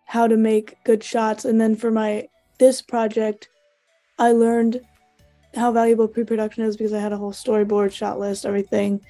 how 0.06 0.26
to 0.26 0.36
make 0.36 0.76
good 0.84 1.04
shots. 1.04 1.44
And 1.44 1.60
then 1.60 1.76
for 1.76 1.90
my 1.90 2.28
this 2.58 2.82
project, 2.82 3.48
I 4.18 4.32
learned 4.32 4.80
how 5.54 5.72
valuable 5.72 6.08
pre-production 6.08 6.64
is 6.64 6.76
because 6.76 6.92
I 6.92 7.00
had 7.00 7.12
a 7.12 7.16
whole 7.16 7.32
storyboard, 7.32 7.92
shot 7.92 8.18
list, 8.18 8.46
everything, 8.46 9.00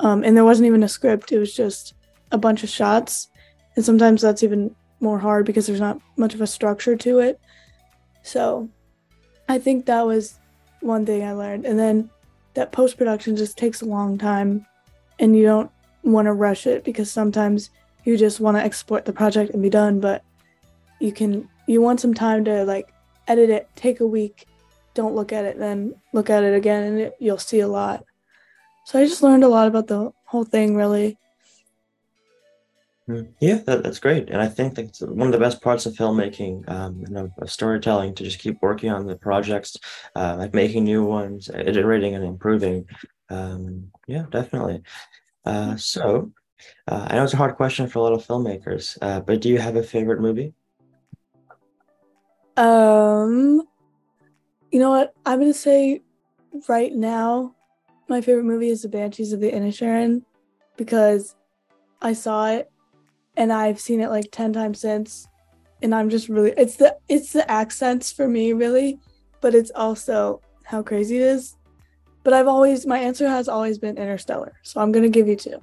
um, 0.00 0.24
and 0.24 0.36
there 0.36 0.44
wasn't 0.44 0.66
even 0.66 0.82
a 0.82 0.88
script. 0.88 1.32
It 1.32 1.38
was 1.38 1.54
just 1.54 1.94
a 2.32 2.38
bunch 2.38 2.62
of 2.62 2.68
shots, 2.68 3.28
and 3.76 3.84
sometimes 3.84 4.22
that's 4.22 4.42
even 4.42 4.74
more 5.00 5.18
hard 5.18 5.46
because 5.46 5.66
there's 5.66 5.80
not 5.80 6.00
much 6.16 6.34
of 6.34 6.40
a 6.40 6.46
structure 6.46 6.96
to 6.96 7.18
it. 7.18 7.40
So, 8.22 8.68
I 9.48 9.58
think 9.58 9.86
that 9.86 10.06
was 10.06 10.38
one 10.80 11.04
thing 11.04 11.24
I 11.24 11.32
learned, 11.32 11.66
and 11.66 11.78
then 11.78 12.10
that 12.54 12.72
post-production 12.72 13.36
just 13.36 13.58
takes 13.58 13.82
a 13.82 13.86
long 13.86 14.18
time, 14.18 14.66
and 15.18 15.36
you 15.36 15.42
don't 15.42 15.70
want 16.02 16.26
to 16.26 16.32
rush 16.32 16.66
it 16.66 16.84
because 16.84 17.10
sometimes 17.10 17.70
you 18.04 18.16
just 18.16 18.40
want 18.40 18.56
to 18.56 18.62
export 18.62 19.04
the 19.04 19.12
project 19.12 19.52
and 19.52 19.62
be 19.62 19.70
done, 19.70 20.00
but 20.00 20.24
you 21.00 21.12
can 21.12 21.48
you 21.66 21.80
want 21.80 22.00
some 22.00 22.14
time 22.14 22.44
to 22.44 22.64
like 22.64 22.92
edit 23.28 23.50
it 23.50 23.68
take 23.76 24.00
a 24.00 24.06
week 24.06 24.46
don't 25.00 25.14
look 25.14 25.32
at 25.32 25.46
it 25.46 25.58
then 25.58 25.94
look 26.12 26.28
at 26.28 26.44
it 26.44 26.54
again 26.54 26.82
and 26.82 27.00
it, 27.00 27.16
you'll 27.18 27.38
see 27.38 27.60
a 27.60 27.68
lot. 27.68 28.04
So 28.84 28.98
i 28.98 29.06
just 29.06 29.22
learned 29.22 29.44
a 29.44 29.48
lot 29.48 29.68
about 29.68 29.86
the 29.86 30.12
whole 30.26 30.44
thing 30.44 30.76
really. 30.76 31.16
Hmm. 33.06 33.22
yeah 33.40 33.58
that, 33.66 33.82
that's 33.82 33.98
great. 33.98 34.28
And 34.28 34.40
i 34.42 34.48
think 34.48 34.74
that's 34.74 35.00
one 35.00 35.28
of 35.28 35.32
the 35.32 35.46
best 35.46 35.62
parts 35.62 35.86
of 35.86 35.94
filmmaking 35.94 36.68
um, 36.68 37.02
and 37.06 37.16
of, 37.16 37.30
of 37.38 37.50
storytelling 37.50 38.14
to 38.14 38.24
just 38.24 38.40
keep 38.40 38.58
working 38.60 38.90
on 38.90 39.06
the 39.06 39.16
projects 39.16 39.76
uh, 40.14 40.36
like 40.38 40.54
making 40.54 40.84
new 40.84 41.04
ones 41.04 41.48
iterating 41.48 42.14
and 42.14 42.24
improving. 42.24 42.86
Um, 43.30 43.90
yeah 44.06 44.26
definitely. 44.30 44.82
Uh, 45.46 45.76
so 45.76 46.30
uh, 46.88 47.06
i 47.08 47.14
know 47.14 47.24
it's 47.24 47.32
a 47.32 47.42
hard 47.42 47.56
question 47.56 47.88
for 47.88 48.00
a 48.00 48.02
lot 48.02 48.12
of 48.12 48.26
filmmakers 48.26 48.98
uh, 49.00 49.20
but 49.20 49.40
do 49.40 49.48
you 49.48 49.58
have 49.58 49.76
a 49.76 49.82
favorite 49.82 50.20
movie? 50.20 50.52
Um, 52.56 53.62
you 54.70 54.78
know 54.78 54.90
what? 54.90 55.14
I'm 55.26 55.40
gonna 55.40 55.54
say 55.54 56.00
right 56.68 56.94
now, 56.94 57.54
my 58.08 58.20
favorite 58.20 58.44
movie 58.44 58.70
is 58.70 58.82
The 58.82 58.88
Banshees 58.88 59.32
of 59.32 59.40
the 59.40 59.50
Inisherin 59.50 60.22
because 60.76 61.34
I 62.02 62.12
saw 62.12 62.48
it 62.48 62.70
and 63.36 63.52
I've 63.52 63.80
seen 63.80 64.00
it 64.00 64.10
like 64.10 64.30
ten 64.30 64.52
times 64.52 64.80
since, 64.80 65.28
and 65.82 65.94
I'm 65.94 66.10
just 66.10 66.28
really 66.28 66.52
it's 66.56 66.76
the 66.76 66.96
it's 67.08 67.32
the 67.32 67.48
accents 67.50 68.12
for 68.12 68.28
me 68.28 68.52
really, 68.52 68.98
but 69.40 69.54
it's 69.54 69.72
also 69.74 70.40
how 70.64 70.82
crazy 70.82 71.16
it 71.16 71.22
is. 71.22 71.56
But 72.22 72.34
I've 72.34 72.48
always 72.48 72.86
my 72.86 72.98
answer 72.98 73.28
has 73.28 73.48
always 73.48 73.78
been 73.78 73.96
Interstellar, 73.96 74.52
so 74.62 74.80
I'm 74.80 74.92
gonna 74.92 75.08
give 75.08 75.26
you 75.26 75.36
two, 75.36 75.62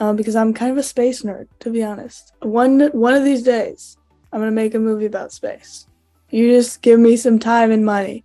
um, 0.00 0.16
because 0.16 0.36
I'm 0.36 0.54
kind 0.54 0.72
of 0.72 0.78
a 0.78 0.82
space 0.82 1.22
nerd 1.22 1.48
to 1.60 1.70
be 1.70 1.82
honest. 1.82 2.32
One 2.40 2.88
one 2.92 3.14
of 3.14 3.24
these 3.24 3.42
days, 3.42 3.96
I'm 4.32 4.40
gonna 4.40 4.50
make 4.50 4.74
a 4.74 4.78
movie 4.78 5.06
about 5.06 5.32
space. 5.32 5.86
You 6.30 6.50
just 6.50 6.80
give 6.80 6.98
me 6.98 7.16
some 7.16 7.38
time 7.38 7.70
and 7.70 7.84
money, 7.84 8.24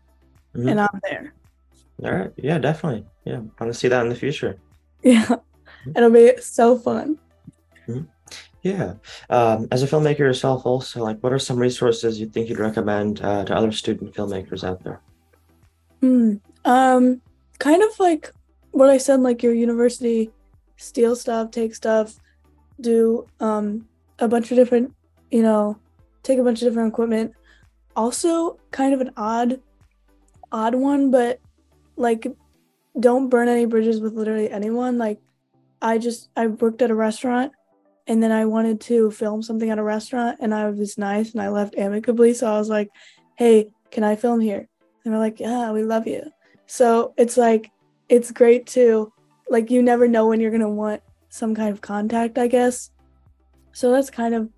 mm-hmm. 0.55 0.69
and 0.69 0.81
I'm 0.81 0.99
there. 1.03 1.33
All 2.03 2.11
right. 2.11 2.31
Yeah, 2.37 2.57
definitely. 2.59 3.05
Yeah, 3.25 3.37
I 3.37 3.63
want 3.63 3.73
to 3.73 3.73
see 3.73 3.87
that 3.87 4.03
in 4.03 4.09
the 4.09 4.15
future. 4.15 4.59
Yeah, 5.03 5.25
mm-hmm. 5.25 5.91
it'll 5.95 6.09
be 6.09 6.33
so 6.41 6.77
fun. 6.77 7.17
Mm-hmm. 7.87 8.05
Yeah. 8.63 8.95
Um, 9.29 9.67
as 9.71 9.83
a 9.83 9.87
filmmaker 9.87 10.19
yourself, 10.19 10.65
also, 10.65 11.03
like, 11.03 11.19
what 11.21 11.31
are 11.31 11.39
some 11.39 11.57
resources 11.57 12.19
you 12.19 12.27
think 12.27 12.49
you'd 12.49 12.59
recommend 12.59 13.21
uh, 13.21 13.45
to 13.45 13.55
other 13.55 13.71
student 13.71 14.13
filmmakers 14.13 14.63
out 14.63 14.83
there? 14.83 15.01
Hmm. 16.01 16.35
Um, 16.65 17.21
kind 17.59 17.81
of 17.81 17.99
like 17.99 18.33
what 18.71 18.89
I 18.89 18.97
said, 18.97 19.21
like 19.21 19.41
your 19.41 19.53
university, 19.53 20.31
steal 20.75 21.15
stuff, 21.15 21.51
take 21.51 21.73
stuff, 21.73 22.19
do 22.79 23.25
um 23.39 23.87
a 24.19 24.27
bunch 24.27 24.51
of 24.51 24.57
different, 24.57 24.93
you 25.31 25.41
know, 25.41 25.79
take 26.23 26.37
a 26.37 26.43
bunch 26.43 26.61
of 26.61 26.67
different 26.67 26.91
equipment 26.91 27.33
also 27.97 28.59
kind 28.69 28.93
of 28.93 29.01
an 29.01 29.11
odd 29.17 29.59
odd 30.51 30.75
one 30.75 31.11
but 31.11 31.39
like 31.95 32.27
don't 32.99 33.29
burn 33.29 33.47
any 33.47 33.65
bridges 33.65 33.99
with 33.99 34.13
literally 34.13 34.49
anyone. 34.49 34.97
Like 34.97 35.19
i 35.81 35.97
just 35.97 36.29
i 36.35 36.47
worked 36.47 36.81
at 36.81 36.91
a 36.91 36.95
restaurant 36.95 37.51
and 38.07 38.21
then 38.21 38.31
i 38.31 38.45
wanted 38.45 38.81
to 38.81 39.11
film 39.11 39.43
something 39.43 39.69
at 39.69 39.77
a 39.77 39.83
restaurant 39.83 40.37
and 40.41 40.53
i 40.53 40.67
was 40.69 40.97
nice 40.97 41.33
and 41.33 41.41
i 41.41 41.49
left 41.49 41.75
amicably 41.77 42.33
so 42.33 42.47
i 42.47 42.57
was 42.57 42.69
like 42.69 42.89
hey 43.37 43.69
can 43.91 44.03
i 44.03 44.15
film 44.15 44.39
here? 44.39 44.67
And 45.03 45.13
they're 45.13 45.19
like 45.19 45.39
yeah 45.39 45.71
we 45.71 45.83
love 45.83 46.07
you. 46.07 46.23
So 46.65 47.13
it's 47.17 47.37
like 47.37 47.71
it's 48.09 48.31
great 48.31 48.67
to 48.67 49.11
like 49.49 49.71
you 49.71 49.81
never 49.81 50.07
know 50.07 50.27
when 50.27 50.41
you're 50.41 50.51
to 50.51 50.67
want 50.67 51.01
some 51.29 51.55
kind 51.55 51.69
of 51.69 51.81
contact 51.81 52.37
i 52.37 52.47
guess. 52.47 52.91
So 53.71 53.91
that's 53.91 54.09
kind 54.09 54.33
of 54.33 54.49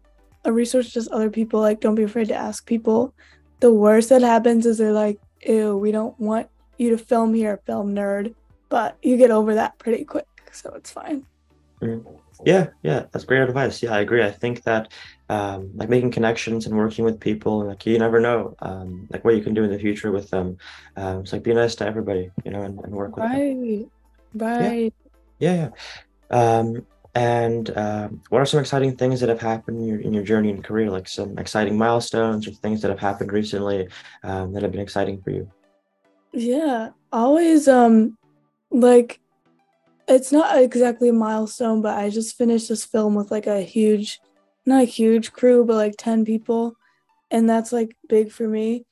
a 0.45 0.51
resource 0.51 0.89
just 0.89 1.11
other 1.11 1.29
people 1.29 1.59
like 1.59 1.81
don't 1.81 1.95
be 1.95 2.03
afraid 2.03 2.29
to 2.29 2.35
ask 2.35 2.65
people. 2.65 3.13
The 3.59 3.73
worst 3.73 4.09
that 4.09 4.21
happens 4.21 4.65
is 4.65 4.77
they're 4.77 4.93
like 4.93 5.19
ew 5.47 5.77
we 5.77 5.91
don't 5.91 6.19
want 6.19 6.47
you 6.77 6.89
to 6.89 6.97
film 6.97 7.33
here 7.33 7.59
film 7.65 7.93
nerd 7.93 8.33
but 8.69 8.97
you 9.01 9.17
get 9.17 9.31
over 9.31 9.55
that 9.55 9.77
pretty 9.79 10.03
quick 10.03 10.27
so 10.51 10.71
it's 10.75 10.91
fine 10.91 11.25
mm. 11.81 12.03
yeah 12.45 12.67
yeah 12.83 13.05
that's 13.11 13.25
great 13.25 13.41
advice 13.41 13.81
yeah 13.83 13.93
i 13.93 13.99
agree 13.99 14.23
i 14.23 14.31
think 14.31 14.63
that 14.63 14.91
um, 15.31 15.69
like 15.75 15.89
making 15.89 16.09
connections 16.09 16.65
and 16.65 16.75
working 16.75 17.05
with 17.05 17.19
people 17.19 17.63
like 17.63 17.85
you 17.85 17.99
never 17.99 18.19
know 18.19 18.55
um, 18.63 19.07
like 19.11 19.23
what 19.23 19.35
you 19.35 19.43
can 19.43 19.53
do 19.53 19.63
in 19.63 19.69
the 19.69 19.77
future 19.77 20.11
with 20.11 20.29
them 20.31 20.57
um, 20.97 21.19
it's 21.19 21.31
like 21.31 21.43
be 21.43 21.53
nice 21.53 21.75
to 21.75 21.85
everybody 21.85 22.31
you 22.43 22.51
know 22.51 22.63
and, 22.63 22.79
and 22.79 22.91
work 22.91 23.15
with 23.15 23.25
right 23.25 23.55
them. 23.55 23.89
right 24.33 24.93
yeah 25.37 25.53
yeah, 25.53 25.69
yeah. 26.31 26.59
Um, 26.59 26.85
and 27.15 27.75
um, 27.77 28.21
what 28.29 28.39
are 28.39 28.45
some 28.45 28.59
exciting 28.59 28.95
things 28.95 29.19
that 29.19 29.29
have 29.29 29.41
happened 29.41 29.79
in 29.79 29.85
your, 29.85 29.99
in 29.99 30.13
your 30.13 30.23
journey 30.23 30.51
and 30.51 30.63
career, 30.63 30.89
like 30.89 31.07
some 31.07 31.37
exciting 31.37 31.77
milestones 31.77 32.47
or 32.47 32.51
things 32.51 32.81
that 32.81 32.89
have 32.89 32.99
happened 32.99 33.31
recently 33.31 33.87
um, 34.23 34.53
that 34.53 34.63
have 34.63 34.71
been 34.71 34.81
exciting 34.81 35.21
for 35.21 35.31
you? 35.31 35.49
Yeah, 36.31 36.89
always 37.11 37.67
um 37.67 38.17
like 38.71 39.19
it's 40.07 40.31
not 40.31 40.57
exactly 40.61 41.09
a 41.09 41.13
milestone, 41.13 41.81
but 41.81 41.97
I 41.97 42.09
just 42.09 42.37
finished 42.37 42.69
this 42.69 42.83
film 42.83 43.13
with 43.15 43.29
like 43.31 43.45
a 43.47 43.61
huge, 43.61 44.19
not 44.65 44.81
a 44.81 44.85
huge 44.85 45.31
crew, 45.31 45.63
but 45.65 45.75
like 45.75 45.95
10 45.97 46.25
people. 46.25 46.73
And 47.29 47.47
that's 47.47 47.71
like 47.71 47.95
big 48.07 48.31
for 48.31 48.47
me. 48.47 48.85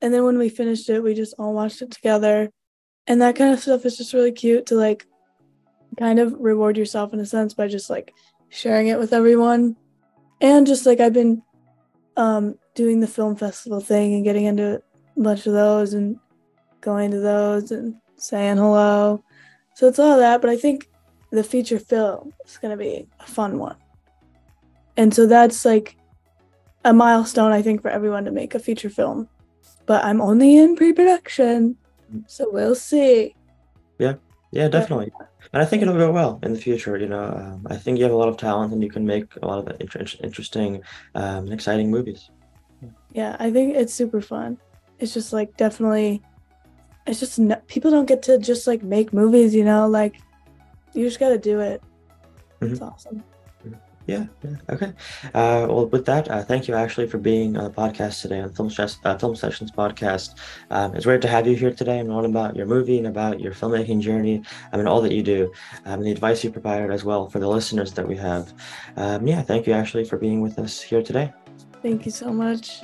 And 0.00 0.14
then 0.14 0.24
when 0.24 0.38
we 0.38 0.48
finished 0.48 0.88
it, 0.88 1.02
we 1.02 1.14
just 1.14 1.34
all 1.36 1.52
watched 1.52 1.82
it 1.82 1.90
together. 1.90 2.50
And 3.08 3.20
that 3.22 3.34
kind 3.34 3.52
of 3.52 3.60
stuff 3.60 3.84
is 3.84 3.96
just 3.96 4.12
really 4.12 4.30
cute 4.30 4.66
to 4.66 4.76
like 4.76 5.06
kind 5.98 6.18
of 6.18 6.34
reward 6.38 6.76
yourself 6.76 7.12
in 7.12 7.20
a 7.20 7.26
sense 7.26 7.54
by 7.54 7.68
just 7.68 7.90
like 7.90 8.12
sharing 8.48 8.88
it 8.88 8.98
with 8.98 9.12
everyone. 9.12 9.76
And 10.40 10.66
just 10.66 10.86
like 10.86 11.00
I've 11.00 11.12
been 11.12 11.42
um, 12.16 12.58
doing 12.74 13.00
the 13.00 13.06
film 13.06 13.36
festival 13.36 13.80
thing 13.80 14.14
and 14.14 14.24
getting 14.24 14.44
into 14.44 14.82
a 15.16 15.20
bunch 15.20 15.46
of 15.46 15.52
those 15.52 15.94
and 15.94 16.18
going 16.80 17.10
to 17.12 17.20
those 17.20 17.70
and 17.70 17.94
saying 18.16 18.56
hello. 18.56 19.22
So 19.74 19.88
it's 19.88 19.98
all 19.98 20.18
that, 20.18 20.40
but 20.40 20.50
I 20.50 20.56
think 20.56 20.88
the 21.30 21.44
feature 21.44 21.78
film 21.78 22.32
is 22.44 22.58
going 22.58 22.76
to 22.76 22.82
be 22.82 23.08
a 23.20 23.26
fun 23.26 23.58
one. 23.58 23.76
And 24.96 25.14
so 25.14 25.26
that's 25.26 25.64
like 25.64 25.96
a 26.84 26.92
milestone, 26.92 27.52
I 27.52 27.62
think, 27.62 27.82
for 27.82 27.88
everyone 27.88 28.24
to 28.26 28.30
make 28.30 28.54
a 28.54 28.58
feature 28.58 28.90
film. 28.90 29.28
But 29.86 30.04
I'm 30.04 30.20
only 30.20 30.58
in 30.58 30.76
pre 30.76 30.92
production, 30.92 31.76
so 32.26 32.48
we'll 32.50 32.74
see. 32.74 33.34
Yeah, 33.98 34.14
yeah, 34.50 34.68
definitely. 34.68 35.12
And 35.52 35.60
I 35.60 35.66
think 35.66 35.82
it'll 35.82 35.94
go 35.94 36.10
well 36.10 36.40
in 36.42 36.52
the 36.52 36.58
future. 36.58 36.96
You 36.96 37.08
know, 37.08 37.24
um, 37.24 37.66
I 37.68 37.76
think 37.76 37.98
you 37.98 38.04
have 38.04 38.12
a 38.12 38.16
lot 38.16 38.28
of 38.28 38.36
talent 38.36 38.72
and 38.72 38.82
you 38.82 38.90
can 38.90 39.04
make 39.04 39.36
a 39.42 39.46
lot 39.46 39.58
of 39.58 39.80
inter- 39.80 40.06
interesting, 40.22 40.82
um, 41.14 41.52
exciting 41.52 41.90
movies. 41.90 42.30
Yeah, 43.12 43.36
I 43.38 43.50
think 43.50 43.76
it's 43.76 43.92
super 43.92 44.20
fun. 44.20 44.58
It's 44.98 45.12
just 45.12 45.32
like 45.32 45.56
definitely, 45.56 46.22
it's 47.06 47.20
just 47.20 47.38
no, 47.38 47.56
people 47.66 47.90
don't 47.90 48.06
get 48.06 48.22
to 48.22 48.38
just 48.38 48.66
like 48.66 48.82
make 48.82 49.12
movies. 49.12 49.54
You 49.54 49.64
know, 49.64 49.88
like 49.88 50.16
you 50.94 51.04
just 51.04 51.20
got 51.20 51.28
to 51.30 51.38
do 51.38 51.60
it. 51.60 51.82
Mm-hmm. 52.60 52.72
It's 52.72 52.80
awesome. 52.80 53.22
Yeah. 54.06 54.26
Okay. 54.68 54.92
Uh, 55.26 55.66
well, 55.68 55.86
with 55.86 56.06
that, 56.06 56.28
uh, 56.28 56.42
thank 56.42 56.66
you, 56.66 56.74
Ashley, 56.74 57.06
for 57.06 57.18
being 57.18 57.56
on 57.56 57.64
the 57.64 57.70
podcast 57.70 58.20
today 58.22 58.40
on 58.40 58.52
Film, 58.52 58.70
uh, 59.04 59.18
Film 59.18 59.36
Sessions 59.36 59.70
podcast. 59.70 60.34
Um, 60.70 60.94
it's 60.96 61.04
great 61.04 61.22
to 61.22 61.28
have 61.28 61.46
you 61.46 61.54
here 61.54 61.72
today 61.72 62.00
and 62.00 62.08
learn 62.08 62.24
about 62.24 62.56
your 62.56 62.66
movie 62.66 62.98
and 62.98 63.06
about 63.06 63.40
your 63.40 63.52
filmmaking 63.52 64.00
journey 64.00 64.42
I 64.72 64.76
mean, 64.76 64.86
all 64.86 65.00
that 65.02 65.12
you 65.12 65.22
do 65.22 65.52
um, 65.84 65.94
and 65.94 66.06
the 66.06 66.12
advice 66.12 66.42
you 66.44 66.50
provided 66.50 66.90
as 66.90 67.04
well 67.04 67.28
for 67.28 67.38
the 67.38 67.48
listeners 67.48 67.92
that 67.92 68.06
we 68.06 68.16
have. 68.16 68.52
Um, 68.96 69.26
yeah, 69.26 69.42
thank 69.42 69.66
you, 69.66 69.72
Ashley, 69.72 70.04
for 70.04 70.16
being 70.16 70.40
with 70.40 70.58
us 70.58 70.80
here 70.80 71.02
today. 71.02 71.32
Thank 71.82 72.04
you 72.04 72.12
so 72.12 72.32
much. 72.32 72.82